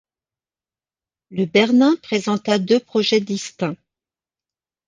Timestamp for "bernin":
1.45-1.95